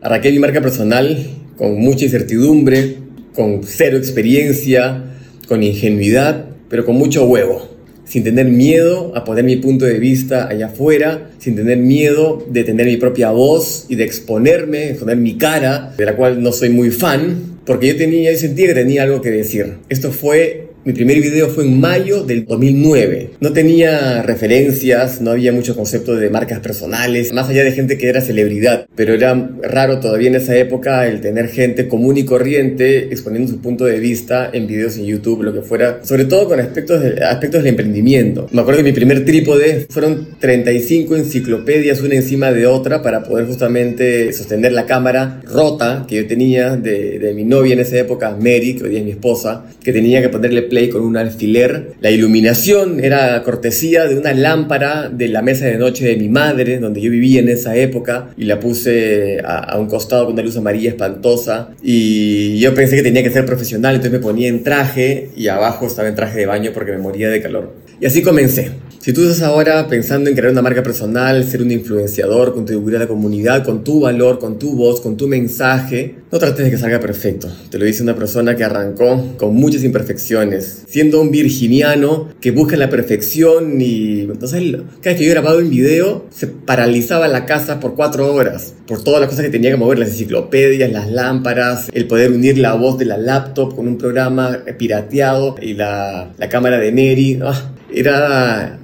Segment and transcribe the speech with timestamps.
[0.00, 2.98] Arranqué mi marca personal con mucha incertidumbre,
[3.34, 5.02] con cero experiencia,
[5.48, 7.68] con ingenuidad, pero con mucho huevo.
[8.04, 12.62] Sin tener miedo a poner mi punto de vista allá afuera, sin tener miedo de
[12.62, 16.68] tener mi propia voz y de exponerme, exponer mi cara, de la cual no soy
[16.68, 19.78] muy fan, porque yo tenía, yo sentía que tenía algo que decir.
[19.88, 23.30] Esto fue mi primer video fue en mayo del 2009.
[23.40, 28.08] No tenía referencias, no había mucho concepto de marcas personales, más allá de gente que
[28.08, 28.86] era celebridad.
[28.94, 33.60] Pero era raro todavía en esa época el tener gente común y corriente exponiendo su
[33.60, 37.24] punto de vista en videos en YouTube, lo que fuera, sobre todo con aspectos, de,
[37.24, 38.48] aspectos del emprendimiento.
[38.52, 43.46] Me acuerdo que mi primer trípode fueron 35 enciclopedias una encima de otra para poder
[43.46, 48.30] justamente sostener la cámara rota que yo tenía de, de mi novia en esa época,
[48.30, 51.92] Mary, que hoy es mi esposa, que tenía que ponerle play con un alfiler.
[52.00, 56.78] La iluminación era cortesía de una lámpara de la mesa de noche de mi madre,
[56.78, 60.56] donde yo vivía en esa época, y la puse a, un costado con una luz
[60.56, 61.70] amarilla espantosa.
[61.82, 65.86] Y yo pensé que tenía que ser profesional, entonces me ponía en traje y abajo
[65.86, 67.74] estaba en traje de baño porque me moría de calor.
[68.00, 68.70] Y así comencé.
[69.00, 72.98] Si tú estás ahora pensando en crear una marca personal, ser un influenciador, contribuir a
[72.98, 76.78] la comunidad con tu valor, con tu voz, con tu mensaje, no trates de que
[76.78, 77.48] salga perfecto.
[77.70, 82.76] Te lo dice una persona que arrancó con muchas imperfecciones, siendo un virginiano que busca
[82.76, 84.62] la perfección y entonces
[85.00, 89.04] cada vez que yo grababa un video se paralizaba la casa por cuatro horas por
[89.04, 92.72] todas las cosas que tenía que mover, las enciclopedias, las lámparas, el poder unir la
[92.72, 97.38] voz de la laptop con un programa pirateado y la, la cámara de Neri.
[97.42, 98.78] Ah, era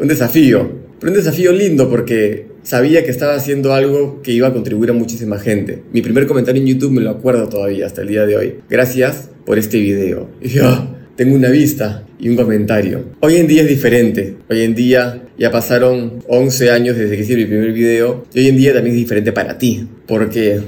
[0.00, 4.52] un desafío, pero un desafío lindo porque sabía que estaba haciendo algo que iba a
[4.52, 5.82] contribuir a muchísima gente.
[5.92, 8.54] Mi primer comentario en YouTube me lo acuerdo todavía hasta el día de hoy.
[8.68, 10.28] Gracias por este video.
[10.40, 13.04] Y yo, tengo una vista y un comentario.
[13.20, 14.36] Hoy en día es diferente.
[14.48, 18.48] Hoy en día ya pasaron 11 años desde que hice mi primer video y hoy
[18.48, 19.86] en día también es diferente para ti.
[20.06, 20.60] Porque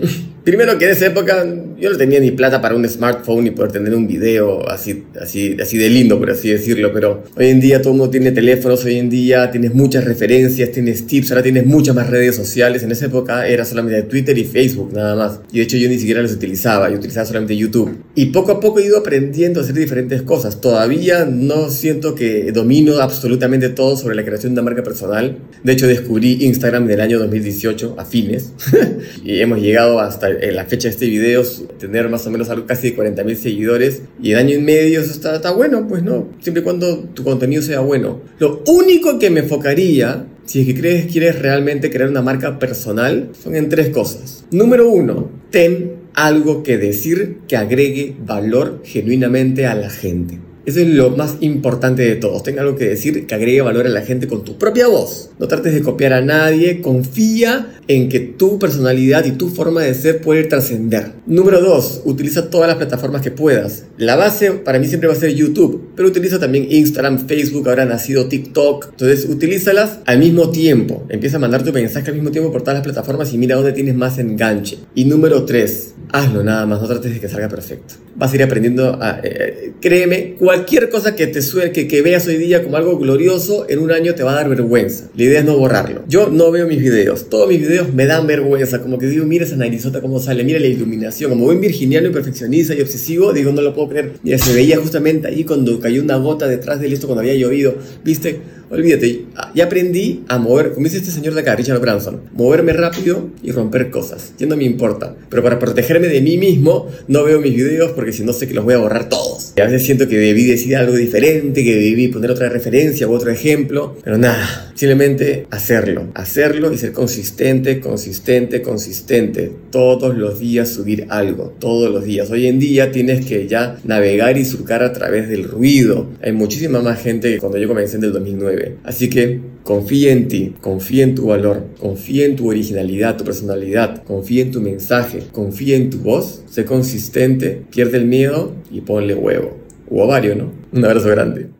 [0.45, 1.47] Primero que en esa época
[1.79, 5.57] yo no tenía ni plata para un smartphone ni poder tener un video así, así,
[5.61, 8.85] así de lindo, por así decirlo, pero hoy en día todo el mundo tiene teléfonos,
[8.85, 12.83] hoy en día tienes muchas referencias, tienes tips, ahora tienes muchas más redes sociales.
[12.83, 15.41] En esa época era solamente Twitter y Facebook nada más.
[15.53, 17.97] Y de hecho yo ni siquiera los utilizaba, yo utilizaba solamente YouTube.
[18.17, 20.61] Y poco a poco he ido aprendiendo a hacer diferentes cosas.
[20.61, 25.39] Todavía no siento que domino absolutamente todo sobre la creación de una marca personal.
[25.63, 28.53] De hecho descubrí Instagram en el año 2018, a fines,
[29.25, 31.43] y hemos llegado hasta en la fecha de este video,
[31.79, 35.01] tener más o menos algo casi de 40 mil seguidores y en año y medio
[35.01, 38.21] eso está, está bueno, pues no, siempre y cuando tu contenido sea bueno.
[38.39, 43.31] Lo único que me enfocaría, si es que crees, quieres realmente crear una marca personal,
[43.41, 44.45] son en tres cosas.
[44.51, 50.39] Número uno, ten algo que decir que agregue valor genuinamente a la gente.
[50.65, 52.43] Eso es lo más importante de todos.
[52.43, 55.31] Tenga algo que decir que agregue valor a la gente con tu propia voz.
[55.39, 56.81] No trates de copiar a nadie.
[56.81, 61.13] Confía en que tu personalidad y tu forma de ser puede trascender.
[61.27, 62.03] Número 2.
[62.05, 63.87] Utiliza todas las plataformas que puedas.
[63.99, 67.83] La base para mí siempre va a ser YouTube, pero utiliza también Instagram, Facebook, ahora
[67.83, 68.91] ha nacido TikTok.
[68.91, 71.05] Entonces, utilízalas al mismo tiempo.
[71.09, 73.73] Empieza a mandar tu mensaje al mismo tiempo por todas las plataformas y mira dónde
[73.73, 74.79] tienes más enganche.
[74.95, 75.95] Y número 3.
[76.13, 77.95] Hazlo nada más, no trates de que salga perfecto.
[78.15, 79.21] Vas a ir aprendiendo a...
[79.23, 83.67] Eh, créeme, cualquier cosa que te suene, que, que veas hoy día como algo glorioso,
[83.69, 85.11] en un año te va a dar vergüenza.
[85.17, 86.05] La idea es no borrarlo.
[86.09, 87.29] Yo no veo mis videos.
[87.29, 88.81] Todos mis videos me dan vergüenza.
[88.81, 91.31] Como que digo, mira esa narizota cómo sale, mira la iluminación.
[91.31, 94.13] Como buen virginiano y perfeccionista y obsesivo, digo, no lo puedo creer.
[94.23, 97.75] Mira, se veía justamente ahí cuando cayó una gota detrás de esto cuando había llovido.
[98.05, 98.41] ¿Viste?
[98.73, 103.29] Olvídate, ya aprendí a mover, como dice este señor de acá, Richard Branson, moverme rápido
[103.43, 104.33] y romper cosas.
[104.39, 105.15] Ya no me importa.
[105.29, 108.55] Pero para protegerme de mí mismo, no veo mis videos porque si no sé que
[108.55, 109.53] los voy a borrar todos.
[109.57, 113.13] Y a veces siento que debí decir algo diferente, que debí poner otra referencia u
[113.13, 113.95] otro ejemplo.
[114.03, 116.09] Pero nada, simplemente hacerlo.
[116.15, 119.53] Hacerlo y ser consistente, consistente, consistente.
[119.71, 121.55] Todos los días subir algo.
[121.59, 122.31] Todos los días.
[122.31, 126.09] Hoy en día tienes que ya navegar y surcar a través del ruido.
[126.23, 130.29] Hay muchísima más gente que cuando yo comencé en el 2009 Así que confía en
[130.29, 135.23] ti, confía en tu valor, confía en tu originalidad, tu personalidad, confía en tu mensaje,
[135.33, 139.57] confía en tu voz, sé consistente, pierde el miedo y ponle huevo.
[139.91, 140.53] O ovario, ¿no?
[140.73, 141.52] Un abrazo grande.